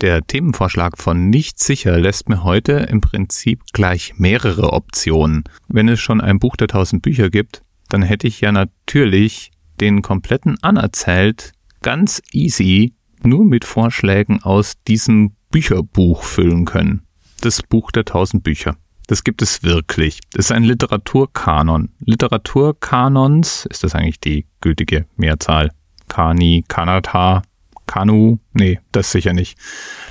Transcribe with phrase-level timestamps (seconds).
[0.00, 5.44] Der Themenvorschlag von Nicht sicher lässt mir heute im Prinzip gleich mehrere Optionen.
[5.68, 10.02] Wenn es schon ein Buch der tausend Bücher gibt, dann hätte ich ja natürlich den
[10.02, 11.52] kompletten anerzählt,
[11.82, 17.02] ganz easy, nur mit Vorschlägen aus diesem Bücherbuch füllen können.
[17.40, 18.76] Das Buch der tausend Bücher.
[19.06, 20.20] Das gibt es wirklich.
[20.32, 21.90] Das ist ein Literaturkanon.
[22.00, 25.70] Literaturkanons, ist das eigentlich die gültige Mehrzahl?
[26.08, 27.42] Kani, Kanata,
[27.86, 28.38] Kanu?
[28.52, 29.58] Nee, das sicher nicht.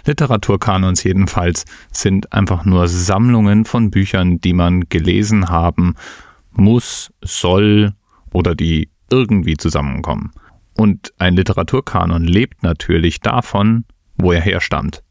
[0.05, 5.95] Literaturkanons jedenfalls sind einfach nur Sammlungen von Büchern, die man gelesen haben
[6.51, 7.93] muss, soll
[8.31, 10.31] oder die irgendwie zusammenkommen.
[10.75, 13.85] Und ein Literaturkanon lebt natürlich davon,
[14.17, 15.03] wo er herstammt.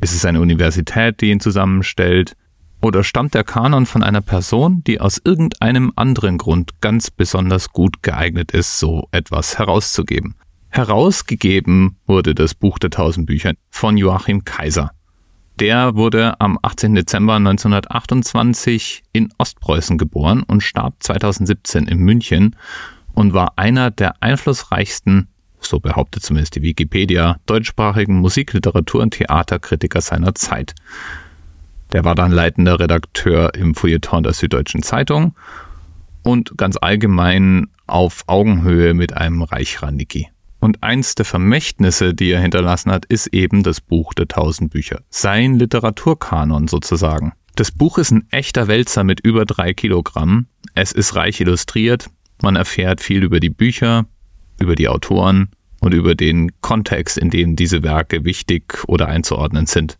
[0.00, 2.36] Ist es eine Universität, die ihn zusammenstellt?
[2.80, 8.04] Oder stammt der Kanon von einer Person, die aus irgendeinem anderen Grund ganz besonders gut
[8.04, 10.36] geeignet ist, so etwas herauszugeben?
[10.70, 14.92] Herausgegeben wurde das Buch der Tausend Bücher von Joachim Kaiser.
[15.58, 16.94] Der wurde am 18.
[16.94, 22.54] Dezember 1928 in Ostpreußen geboren und starb 2017 in München
[23.12, 25.26] und war einer der einflussreichsten,
[25.58, 30.76] so behauptet zumindest die Wikipedia, deutschsprachigen Musikliteratur- und Theaterkritiker seiner Zeit.
[31.90, 35.34] Der war dann leitender Redakteur im Feuilleton der Süddeutschen Zeitung
[36.22, 40.28] und ganz allgemein auf Augenhöhe mit einem Reichraniki.
[40.60, 45.02] Und eins der Vermächtnisse, die er hinterlassen hat, ist eben das Buch der tausend Bücher.
[45.10, 47.32] Sein Literaturkanon sozusagen.
[47.54, 50.46] Das Buch ist ein echter Wälzer mit über drei Kilogramm.
[50.74, 52.08] Es ist reich illustriert,
[52.42, 54.06] man erfährt viel über die Bücher,
[54.60, 59.98] über die Autoren und über den Kontext, in dem diese Werke wichtig oder einzuordnen sind.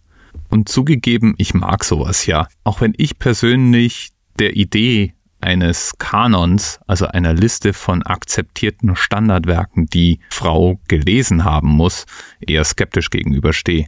[0.49, 2.49] Und zugegeben, ich mag sowas ja.
[2.65, 10.21] Auch wenn ich persönlich der Idee eines Kanons, also einer Liste von akzeptierten Standardwerken, die
[10.31, 12.07] Frau gelesen haben muss,
[12.41, 13.87] eher skeptisch gegenüberstehe.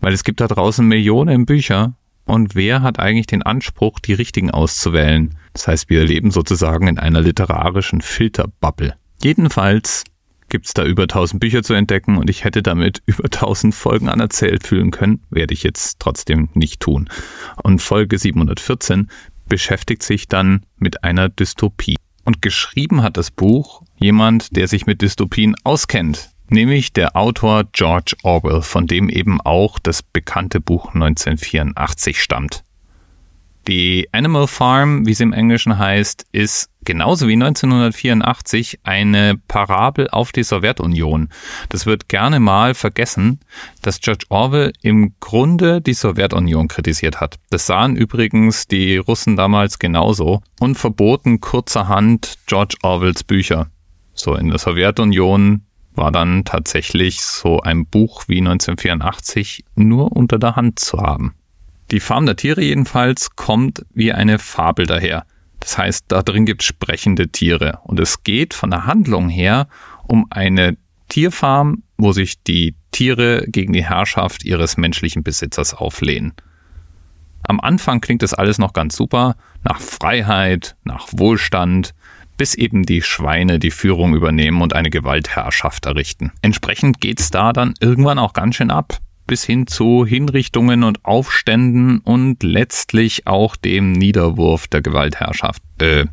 [0.00, 1.94] Weil es gibt da draußen Millionen Bücher
[2.24, 5.34] und wer hat eigentlich den Anspruch, die richtigen auszuwählen?
[5.54, 8.94] Das heißt, wir leben sozusagen in einer literarischen Filterbubble.
[9.22, 10.04] Jedenfalls
[10.50, 14.66] gibt's da über 1000 Bücher zu entdecken und ich hätte damit über 1000 Folgen anerzählt
[14.66, 17.08] fühlen können, werde ich jetzt trotzdem nicht tun.
[17.62, 19.08] Und Folge 714
[19.48, 21.96] beschäftigt sich dann mit einer Dystopie.
[22.24, 28.14] Und geschrieben hat das Buch jemand, der sich mit Dystopien auskennt, nämlich der Autor George
[28.22, 32.62] Orwell, von dem eben auch das bekannte Buch 1984 stammt.
[33.68, 40.32] Die Animal Farm, wie sie im Englischen heißt, ist genauso wie 1984 eine Parabel auf
[40.32, 41.28] die Sowjetunion.
[41.68, 43.40] Das wird gerne mal vergessen,
[43.82, 47.36] dass George Orwell im Grunde die Sowjetunion kritisiert hat.
[47.50, 53.66] Das sahen übrigens die Russen damals genauso und verboten kurzerhand George Orwells Bücher.
[54.14, 60.56] So in der Sowjetunion war dann tatsächlich so ein Buch wie 1984 nur unter der
[60.56, 61.34] Hand zu haben.
[61.90, 65.24] Die Farm der Tiere jedenfalls kommt wie eine Fabel daher.
[65.60, 67.80] Das heißt, da drin gibt sprechende Tiere.
[67.84, 69.68] Und es geht von der Handlung her
[70.06, 70.76] um eine
[71.08, 76.34] Tierfarm, wo sich die Tiere gegen die Herrschaft ihres menschlichen Besitzers auflehnen.
[77.42, 81.94] Am Anfang klingt das alles noch ganz super, nach Freiheit, nach Wohlstand,
[82.36, 86.32] bis eben die Schweine die Führung übernehmen und eine Gewaltherrschaft errichten.
[86.42, 88.98] Entsprechend geht's da dann irgendwann auch ganz schön ab,
[89.28, 96.06] bis hin zu Hinrichtungen und Aufständen und letztlich auch dem Niederwurf der Gewaltherrschaft, äh,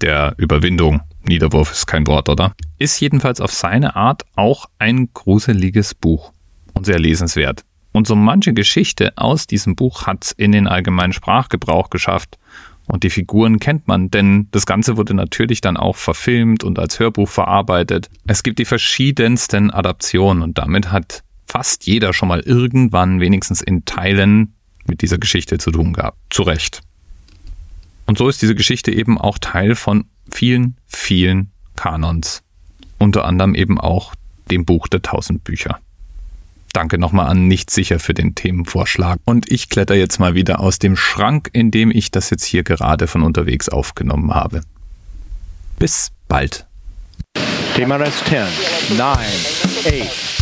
[0.00, 1.00] der Überwindung.
[1.24, 2.54] Niederwurf ist kein Wort, oder?
[2.78, 6.32] Ist jedenfalls auf seine Art auch ein gruseliges Buch
[6.74, 7.64] und sehr lesenswert.
[7.92, 12.38] Und so manche Geschichte aus diesem Buch hat's in den allgemeinen Sprachgebrauch geschafft
[12.86, 16.98] und die Figuren kennt man, denn das Ganze wurde natürlich dann auch verfilmt und als
[16.98, 18.10] Hörbuch verarbeitet.
[18.26, 23.84] Es gibt die verschiedensten Adaptionen und damit hat fast jeder schon mal irgendwann wenigstens in
[23.84, 24.54] Teilen
[24.86, 26.16] mit dieser Geschichte zu tun gehabt.
[26.30, 26.80] Zu Recht.
[28.06, 32.42] Und so ist diese Geschichte eben auch Teil von vielen, vielen Kanons.
[32.98, 34.14] Unter anderem eben auch
[34.50, 35.78] dem Buch der tausend Bücher.
[36.72, 39.18] Danke nochmal an Nicht sicher für den Themenvorschlag.
[39.26, 42.62] Und ich kletter jetzt mal wieder aus dem Schrank, in dem ich das jetzt hier
[42.62, 44.62] gerade von unterwegs aufgenommen habe.
[45.78, 46.66] Bis bald.
[47.76, 49.18] Thema Rest 10, 9,
[50.00, 50.41] 8.